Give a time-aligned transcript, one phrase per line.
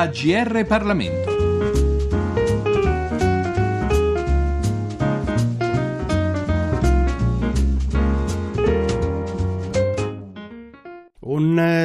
[0.00, 1.29] AGR Parlamento.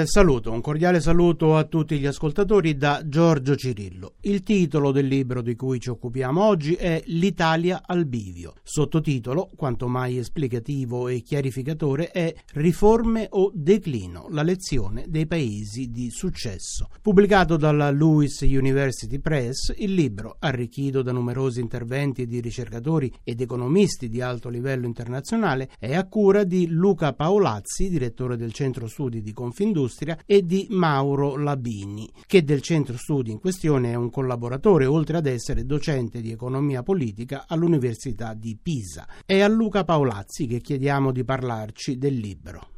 [0.08, 4.16] Saluto, un cordiale saluto a tutti gli ascoltatori da Giorgio Cirillo.
[4.22, 8.54] Il titolo del libro di cui ci occupiamo oggi è L'Italia al bivio.
[8.62, 16.10] Sottotitolo, quanto mai esplicativo e chiarificatore, è Riforme o declino, la lezione dei paesi di
[16.10, 16.90] successo.
[17.02, 24.10] Pubblicato dalla Lewis University Press, il libro, arricchito da numerosi interventi di ricercatori ed economisti
[24.10, 29.34] di alto livello internazionale, è a cura di Luca Paolazzi, direttore del Centro Studi di
[29.34, 29.94] Confindustria,
[30.26, 35.26] e di Mauro Labini, che del centro studi in questione è un collaboratore, oltre ad
[35.26, 39.08] essere docente di economia politica all'Università di Pisa.
[39.26, 42.75] È a Luca Paolazzi che chiediamo di parlarci del libro.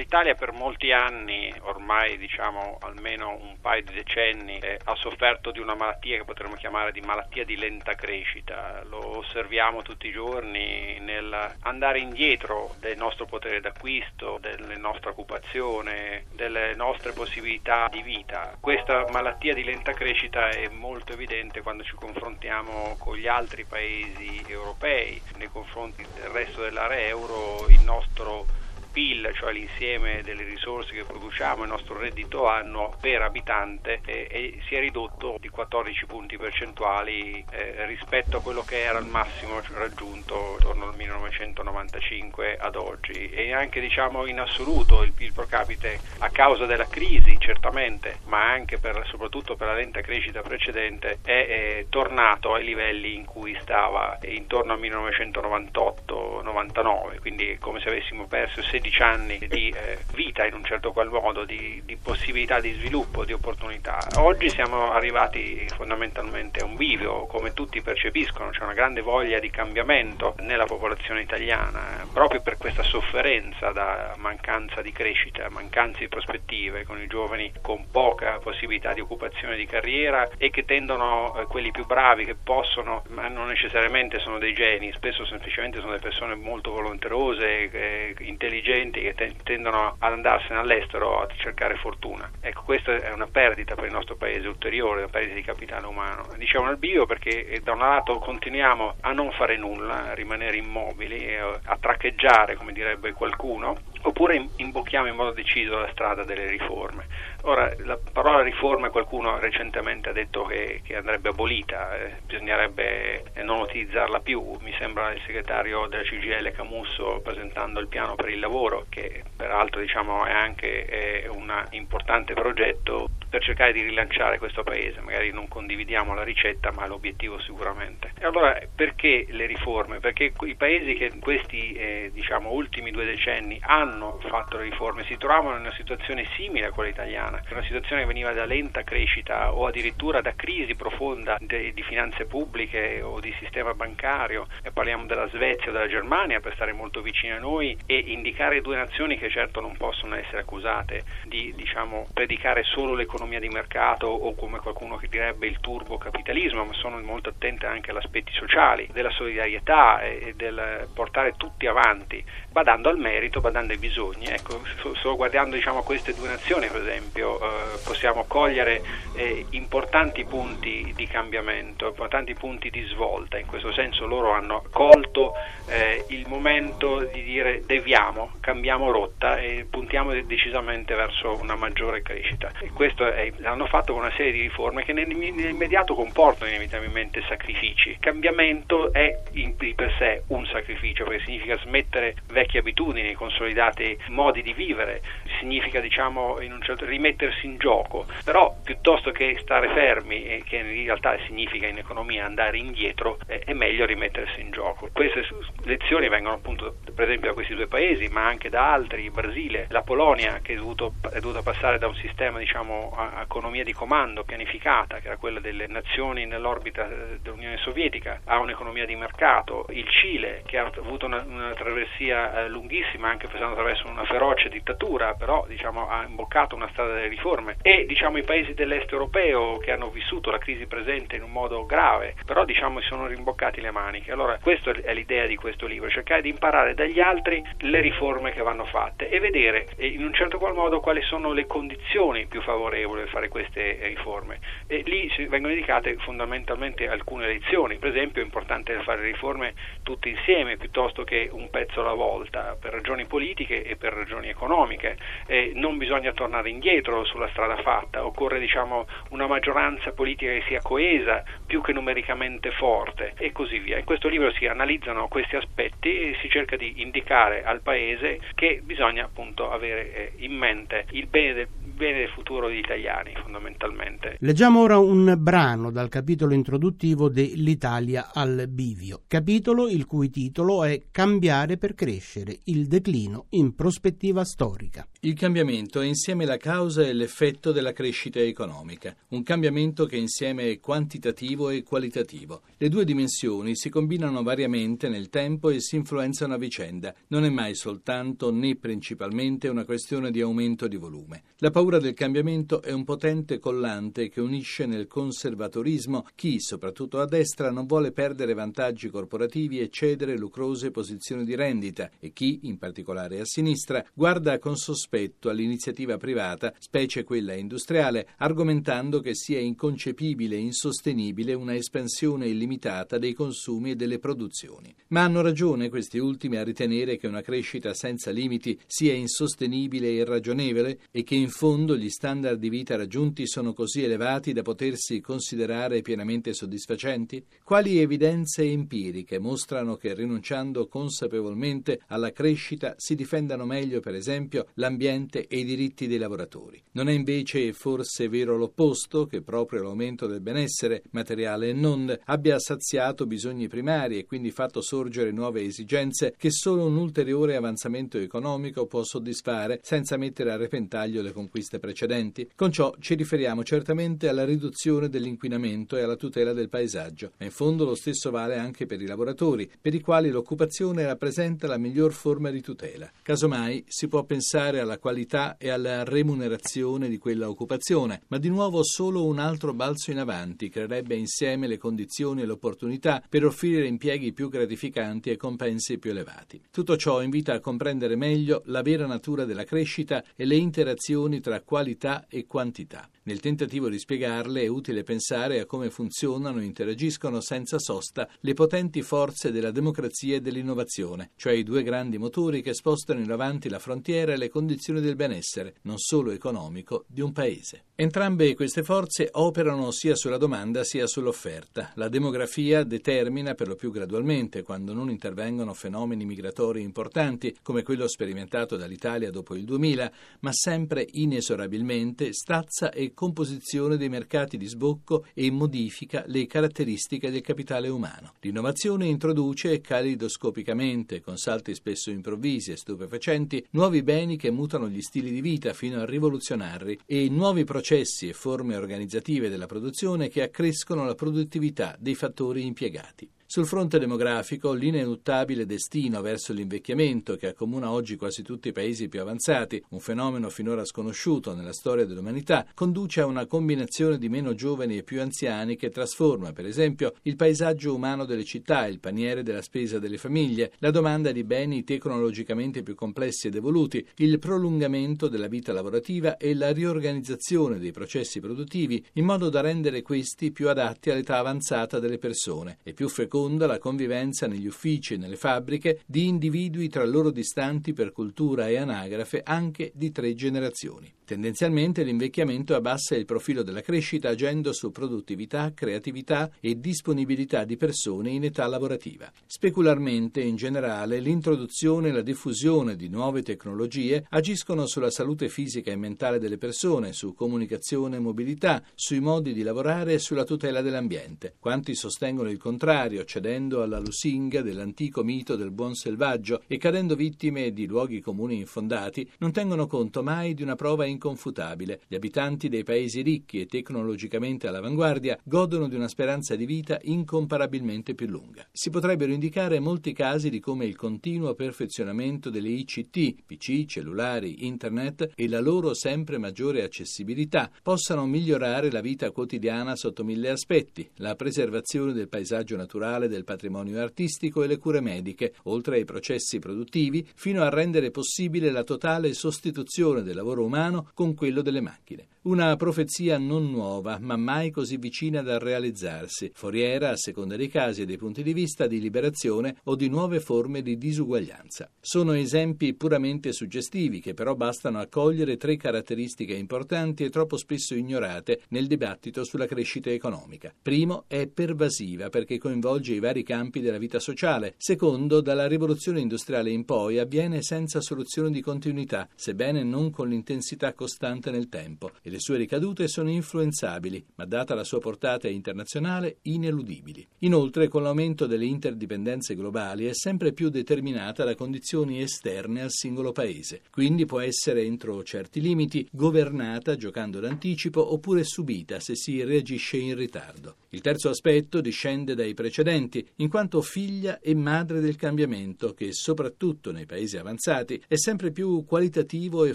[0.00, 5.58] L'Italia per molti anni, ormai diciamo almeno un paio di decenni, eh, ha sofferto di
[5.58, 8.82] una malattia che potremmo chiamare di malattia di lenta crescita.
[8.88, 16.74] Lo osserviamo tutti i giorni nell'andare indietro del nostro potere d'acquisto, della nostra occupazione, delle
[16.74, 18.56] nostre possibilità di vita.
[18.58, 24.42] Questa malattia di lenta crescita è molto evidente quando ci confrontiamo con gli altri paesi
[24.48, 28.59] europei, nei confronti del resto dell'area euro il nostro
[28.90, 34.60] PIL, cioè l'insieme delle risorse che produciamo, il nostro reddito annuo per abitante eh, eh,
[34.66, 39.60] si è ridotto di 14 punti percentuali eh, rispetto a quello che era il massimo
[39.74, 43.30] raggiunto intorno al 1995 ad oggi.
[43.30, 48.50] E anche diciamo in assoluto il PIL pro capite a causa della crisi certamente ma
[48.50, 54.18] anche per, soprattutto per la lenta crescita precedente è, tornato ai livelli in cui stava
[54.22, 60.54] intorno al 1998-99 quindi come se avessimo perso 16 16 anni di eh, vita in
[60.54, 63.98] un certo qual modo, di, di, possibilità di sviluppo, di opportunità.
[64.16, 69.50] Oggi siamo arrivati fondamentalmente a un bivio, come tutti percepiscono, c'è una grande voglia di
[69.50, 76.84] cambiamento nella popolazione italiana, proprio per questa sofferenza da mancanza di crescita, mancanza di prospettive,
[76.84, 81.70] con i giovani con poca possibilità di occupazione di carriera e che tendono, eh, quelli
[81.70, 86.34] più bravi che possono, ma non necessariamente sono dei geni, spesso semplicemente sono delle persone
[86.34, 92.30] molto volenterose, eh, intelligenti, intelligenti che tendono ad andarsene all'estero a cercare fortuna.
[92.40, 96.26] Ecco, questa è una perdita per il nostro paese ulteriore, una perdita di capitale umano.
[96.36, 100.56] Diciamo al bio perché eh, da un lato continuiamo a non fare nulla, a rimanere
[100.56, 107.06] immobili, a traccheggiare, come direbbe qualcuno, oppure imbocchiamo in modo deciso la strada delle riforme.
[107.42, 113.60] Ora, la parola riforma qualcuno recentemente ha detto che, che andrebbe abolita, eh, bisognerebbe non
[113.60, 118.86] utilizzarla più, mi sembra il segretario della CGL Camusso presentando il piano per il lavoro,
[118.88, 125.00] che peraltro diciamo, è anche è un importante progetto per cercare di rilanciare questo paese,
[125.00, 128.12] magari non condividiamo la ricetta ma l'obiettivo sicuramente.
[128.18, 130.00] E allora perché le riforme?
[130.00, 135.04] Perché i paesi che in questi eh, diciamo, ultimi due decenni hanno fatto le riforme
[135.04, 138.82] si trovavano in una situazione simile a quella italiana, una situazione che veniva da lenta
[138.82, 144.72] crescita o addirittura da crisi profonda de, di finanze pubbliche o di sistema bancario, e
[144.72, 148.74] parliamo della Svezia o della Germania per stare molto vicini a noi e indicare due
[148.74, 154.06] nazioni che certo non possono essere accusate di diciamo, predicare solo l'economia l'economia di mercato
[154.06, 158.88] o come qualcuno che direbbe il turbocapitalismo, ma sono molto attente anche agli aspetti sociali,
[158.92, 164.26] della solidarietà e del portare tutti avanti, badando al merito, badando ai bisogni.
[164.26, 164.62] Ecco,
[164.94, 168.82] solo guardando diciamo, queste due nazioni, per esempio, eh, possiamo cogliere
[169.14, 173.38] eh, importanti punti di cambiamento, importanti punti di svolta.
[173.38, 175.34] In questo senso loro hanno colto
[175.68, 182.50] eh, il momento di dire deviamo, cambiamo rotta e puntiamo decisamente verso una maggiore crescita.
[182.60, 187.90] E questo è, l'hanno fatto con una serie di riforme che nell'immediato comportano inevitabilmente sacrifici.
[187.90, 193.96] Il cambiamento è in, di per sé un sacrificio perché significa smettere vecchie abitudini, consolidati
[194.08, 195.02] modi di vivere,
[195.38, 201.16] significa diciamo in certo, rimettersi in gioco, però piuttosto che stare fermi che in realtà
[201.26, 204.88] significa in economia andare indietro, eh, è meglio rimettersi in gioco.
[204.92, 205.26] Queste
[205.64, 209.66] lezioni vengono appunto per esempio da questi due paesi, ma anche da altri, il Brasile,
[209.70, 212.92] la Polonia che è, è dovuta passare da un sistema diciamo
[213.22, 218.86] economia di comando pianificata, che era quella delle nazioni nell'orbita eh, dell'Unione Sovietica, a un'economia
[218.86, 223.88] di mercato, il Cile che ha avuto una, una travessia eh, lunghissima anche passando attraverso
[223.88, 228.54] una feroce dittatura, però diciamo, ha imboccato una strada delle riforme e diciamo i paesi
[228.54, 232.86] dell'est europeo che hanno vissuto la crisi presente in un modo grave, però diciamo si
[232.86, 234.12] sono rimboccati le maniche.
[234.12, 238.42] Allora questa è l'idea di questo libro, cercare di imparare dagli altri le riforme che
[238.42, 242.89] vanno fatte e vedere in un certo qual modo quali sono le condizioni più favorevoli
[242.94, 244.38] per fare queste riforme.
[244.66, 250.56] E lì vengono indicate fondamentalmente alcune lezioni, per esempio è importante fare riforme tutte insieme
[250.56, 254.96] piuttosto che un pezzo alla volta per ragioni politiche e per ragioni economiche.
[255.26, 260.60] Eh, non bisogna tornare indietro sulla strada fatta, occorre diciamo, una maggioranza politica che sia
[260.60, 263.78] coesa più che numericamente forte e così via.
[263.78, 268.60] In questo libro si analizzano questi aspetti e si cerca di indicare al Paese che
[268.62, 271.48] bisogna appunto avere eh, in mente il bene del
[271.80, 274.16] bene del futuro degli italiani fondamentalmente.
[274.18, 280.82] Leggiamo ora un brano dal capitolo introduttivo dell'Italia al bivio, capitolo il cui titolo è
[280.90, 284.86] Cambiare per crescere, il declino in prospettiva storica.
[285.02, 290.50] Il cambiamento è insieme la causa e l'effetto della crescita economica, un cambiamento che insieme
[290.50, 292.42] è quantitativo e qualitativo.
[292.58, 296.94] Le due dimensioni si combinano variamente nel tempo e si influenzano a vicenda.
[297.06, 301.22] Non è mai soltanto né principalmente una questione di aumento di volume.
[301.38, 307.06] La paura del cambiamento è un potente collante che unisce nel conservatorismo chi, soprattutto a
[307.06, 312.58] destra, non vuole perdere vantaggi corporativi e cedere lucrose posizioni di rendita e chi, in
[312.58, 319.38] particolare a sinistra, guarda con sospetto sospetto all'iniziativa privata, specie quella industriale, argomentando che sia
[319.38, 324.74] inconcepibile e insostenibile una espansione illimitata dei consumi e delle produzioni.
[324.88, 329.94] Ma hanno ragione questi ultimi a ritenere che una crescita senza limiti sia insostenibile e
[329.94, 335.00] irragionevole e che in fondo gli standard di vita raggiunti sono così elevati da potersi
[335.00, 337.24] considerare pienamente soddisfacenti?
[337.44, 344.79] Quali evidenze empiriche mostrano che rinunciando consapevolmente alla crescita si difendano meglio, per esempio, l'ambiente
[344.80, 346.62] l'ambiente e i diritti dei lavoratori.
[346.72, 352.38] Non è invece forse vero l'opposto, che proprio l'aumento del benessere, materiale e non, abbia
[352.38, 358.66] saziato bisogni primari e quindi fatto sorgere nuove esigenze che solo un ulteriore avanzamento economico
[358.66, 362.30] può soddisfare senza mettere a repentaglio le conquiste precedenti?
[362.34, 367.32] Con ciò ci riferiamo certamente alla riduzione dell'inquinamento e alla tutela del paesaggio, ma in
[367.32, 371.92] fondo lo stesso vale anche per i lavoratori, per i quali l'occupazione rappresenta la miglior
[371.92, 372.90] forma di tutela.
[373.02, 378.28] Casomai si può pensare alla alla qualità e alla remunerazione di quella occupazione, ma di
[378.28, 383.66] nuovo solo un altro balzo in avanti creerebbe insieme le condizioni e l'opportunità per offrire
[383.66, 386.40] impieghi più gratificanti e compensi più elevati.
[386.50, 391.40] Tutto ciò invita a comprendere meglio la vera natura della crescita e le interazioni tra
[391.40, 392.88] qualità e quantità.
[393.10, 398.34] Nel tentativo di spiegarle è utile pensare a come funzionano e interagiscono senza sosta le
[398.34, 403.48] potenti forze della democrazia e dell'innovazione, cioè i due grandi motori che spostano in avanti
[403.48, 407.64] la frontiera e le condizioni del benessere, non solo economico, di un paese.
[407.74, 411.72] Entrambe queste forze operano sia sulla domanda sia sull'offerta.
[411.74, 417.88] La demografia determina per lo più gradualmente, quando non intervengono fenomeni migratori importanti come quello
[417.88, 425.06] sperimentato dall'Italia dopo il 2000, ma sempre inesorabilmente stazza e composizione dei mercati di sbocco
[425.14, 428.12] e modifica le caratteristiche del capitale umano.
[428.20, 435.10] L'innovazione introduce calidoscopicamente, con salti spesso improvvisi e stupefacenti, nuovi beni che mutano gli stili
[435.10, 440.84] di vita fino a rivoluzionarli e nuovi processi e forme organizzative della produzione che accrescono
[440.84, 443.08] la produttività dei fattori impiegati.
[443.32, 449.00] Sul fronte demografico, l'ineluttabile destino verso l'invecchiamento che accomuna oggi quasi tutti i paesi più
[449.00, 454.78] avanzati, un fenomeno finora sconosciuto nella storia dell'umanità, conduce a una combinazione di meno giovani
[454.78, 459.42] e più anziani che trasforma, per esempio, il paesaggio umano delle città, il paniere della
[459.42, 465.28] spesa delle famiglie, la domanda di beni tecnologicamente più complessi ed evoluti, il prolungamento della
[465.28, 470.90] vita lavorativa e la riorganizzazione dei processi produttivi in modo da rendere questi più adatti
[470.90, 472.58] all'età avanzata delle persone.
[472.64, 477.10] E più fecondi seconda la convivenza negli uffici e nelle fabbriche di individui tra loro
[477.10, 480.90] distanti per cultura e anagrafe anche di tre generazioni.
[481.10, 488.10] Tendenzialmente l'invecchiamento abbassa il profilo della crescita agendo su produttività, creatività e disponibilità di persone
[488.10, 489.10] in età lavorativa.
[489.26, 495.76] Specularmente, in generale, l'introduzione e la diffusione di nuove tecnologie agiscono sulla salute fisica e
[495.76, 501.34] mentale delle persone, su comunicazione e mobilità, sui modi di lavorare e sulla tutela dell'ambiente.
[501.40, 507.52] Quanti sostengono il contrario, accedendo alla lusinga dell'antico mito del buon selvaggio e cadendo vittime
[507.52, 511.80] di luoghi comuni infondati, non tengono conto mai di una prova inconfutabile.
[511.88, 517.94] Gli abitanti dei paesi ricchi e tecnologicamente all'avanguardia godono di una speranza di vita incomparabilmente
[517.94, 518.46] più lunga.
[518.52, 525.14] Si potrebbero indicare molti casi di come il continuo perfezionamento delle ICT, PC, cellulari, internet
[525.16, 531.16] e la loro sempre maggiore accessibilità possano migliorare la vita quotidiana sotto mille aspetti, la
[531.16, 537.06] preservazione del paesaggio naturale, del patrimonio artistico e le cure mediche, oltre ai processi produttivi,
[537.14, 542.06] fino a rendere possibile la totale sostituzione del lavoro umano con quello delle macchine.
[542.22, 547.80] Una profezia non nuova, ma mai così vicina da realizzarsi, foriera, a seconda dei casi
[547.80, 551.70] e dei punti di vista, di liberazione o di nuove forme di disuguaglianza.
[551.80, 557.74] Sono esempi puramente suggestivi che però bastano a cogliere tre caratteristiche importanti e troppo spesso
[557.74, 560.52] ignorate nel dibattito sulla crescita economica.
[560.60, 564.56] Primo, è pervasiva perché coinvolge i vari campi della vita sociale.
[564.58, 570.74] Secondo, dalla rivoluzione industriale in poi avviene senza soluzione di continuità, sebbene non con l'intensità
[570.74, 577.06] costante nel tempo le sue ricadute sono influenzabili, ma data la sua portata internazionale, ineludibili.
[577.20, 583.12] Inoltre, con l'aumento delle interdipendenze globali è sempre più determinata da condizioni esterne al singolo
[583.12, 589.76] paese, quindi può essere entro certi limiti governata giocando d'anticipo oppure subita se si reagisce
[589.76, 590.56] in ritardo.
[590.70, 596.72] Il terzo aspetto discende dai precedenti, in quanto figlia e madre del cambiamento che, soprattutto
[596.72, 599.54] nei paesi avanzati, è sempre più qualitativo e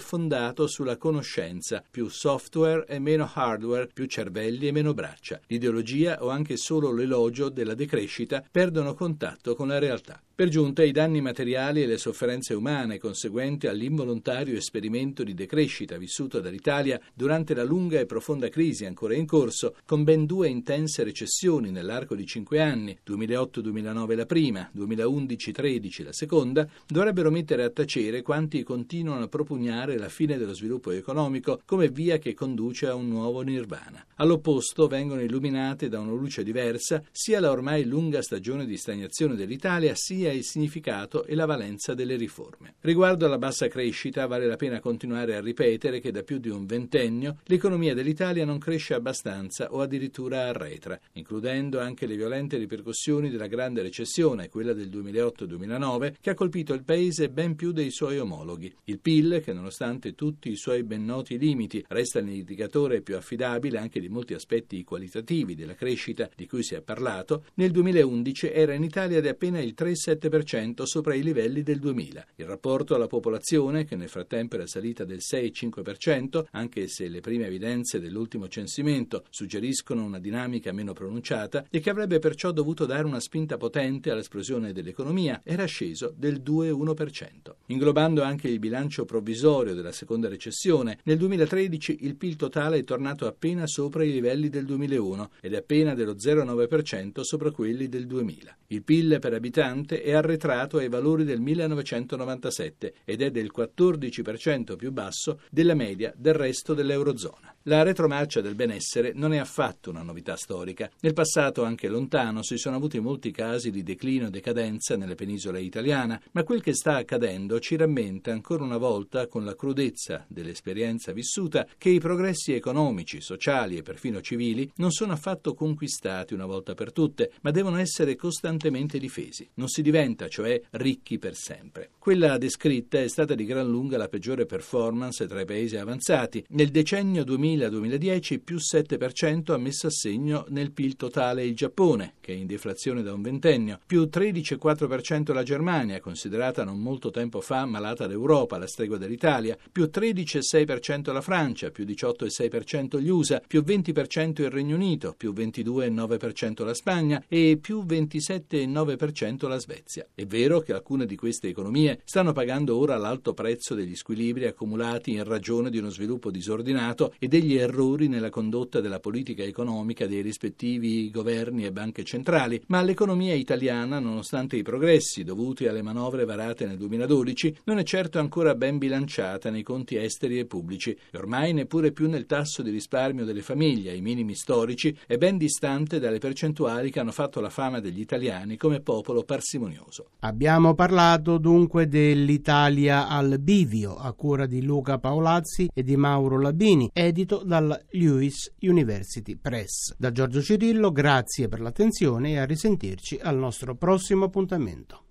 [0.00, 5.40] fondato sulla conoscenza, più soft software e meno hardware, più cervelli e meno braccia.
[5.48, 10.20] L'ideologia o anche solo l'elogio della decrescita perdono contatto con la realtà.
[10.36, 16.40] Per giunta i danni materiali e le sofferenze umane conseguenti all'involontario esperimento di decrescita vissuto
[16.40, 21.70] dall'Italia durante la lunga e profonda crisi ancora in corso, con ben due intense recessioni
[21.70, 28.62] nell'arco di cinque anni, 2008-2009 la prima, 2011-13 la seconda, dovrebbero mettere a tacere quanti
[28.62, 33.40] continuano a propugnare la fine dello sviluppo economico come via che conduce a un nuovo
[33.40, 34.04] nirvana.
[34.16, 39.94] All'opposto vengono illuminate da una luce diversa sia la ormai lunga stagione di stagnazione dell'Italia
[39.94, 42.74] sia sia il significato e la valenza delle riforme.
[42.80, 46.66] Riguardo alla bassa crescita, vale la pena continuare a ripetere che da più di un
[46.66, 53.46] ventennio l'economia dell'Italia non cresce abbastanza o addirittura arretra, includendo anche le violente ripercussioni della
[53.46, 58.74] grande recessione, quella del 2008-2009, che ha colpito il paese ben più dei suoi omologhi.
[58.84, 64.00] Il PIL, che nonostante tutti i suoi ben noti limiti, resta l'indicatore più affidabile anche
[64.00, 68.82] di molti aspetti qualitativi della crescita di cui si è parlato, nel 2011 era in
[68.82, 72.26] Italia di appena il 3,7% 7% sopra i livelli del 2000.
[72.36, 77.46] Il rapporto alla popolazione, che nel frattempo era salita del 6,5%, anche se le prime
[77.46, 83.20] evidenze dell'ultimo censimento suggeriscono una dinamica meno pronunciata e che avrebbe perciò dovuto dare una
[83.20, 87.54] spinta potente all'esplosione dell'economia, era sceso del 2,1%.
[87.66, 93.26] Inglobando anche il bilancio provvisorio della seconda recessione, nel 2013 il PIL totale è tornato
[93.26, 98.56] appena sopra i livelli del 2001 ed è appena dello 0,9% sopra quelli del 2000.
[98.68, 104.92] Il PIL per abitante è arretrato ai valori del 1997 ed è del 14% più
[104.92, 107.55] basso della media del resto dell'Eurozona.
[107.68, 110.88] La retromarcia del benessere non è affatto una novità storica.
[111.00, 115.60] Nel passato, anche lontano, si sono avuti molti casi di declino e decadenza nelle penisole
[115.62, 121.10] italiana, ma quel che sta accadendo ci rammenta ancora una volta, con la crudezza dell'esperienza
[121.10, 126.74] vissuta, che i progressi economici, sociali e perfino civili non sono affatto conquistati una volta
[126.74, 129.50] per tutte, ma devono essere costantemente difesi.
[129.54, 131.90] Non si diventa, cioè, ricchi per sempre.
[131.98, 136.44] Quella descritta è stata di gran lunga la peggiore performance tra i paesi avanzati.
[136.50, 137.24] Nel decennio
[137.56, 142.46] 2000-2010 più 7% ha messo a segno nel PIL totale il Giappone, che è in
[142.46, 148.58] deflazione da un ventennio, più 13,4% la Germania, considerata non molto tempo fa malata d'Europa,
[148.58, 154.76] la stregua dell'Italia, più 13,6% la Francia, più 18,6% gli USA, più 20% il Regno
[154.76, 160.06] Unito, più 22,9% la Spagna e più 27,9% la Svezia.
[160.14, 165.12] È vero che alcune di queste economie stanno pagando ora l'alto prezzo degli squilibri accumulati
[165.12, 170.22] in ragione di uno sviluppo disordinato e degli errori nella condotta della politica economica dei
[170.22, 176.66] rispettivi governi e banche centrali, ma l'economia italiana, nonostante i progressi dovuti alle manovre varate
[176.66, 181.52] nel 2012, non è certo ancora ben bilanciata nei conti esteri e pubblici e ormai
[181.52, 186.18] neppure più nel tasso di risparmio delle famiglie, ai minimi storici, è ben distante dalle
[186.18, 190.06] percentuali che hanno fatto la fama degli italiani come popolo parsimonioso.
[190.20, 196.90] Abbiamo parlato dunque dell'Italia al bivio a cura di Luca Paolazzi e di Mauro Labini,
[196.92, 199.92] edito edito dalla Lewis University Press.
[199.98, 205.06] Da Giorgio Cirillo, grazie per l'attenzione e a risentirci al nostro prossimo appuntamento.